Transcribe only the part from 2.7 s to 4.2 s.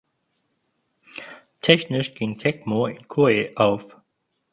in Koei auf.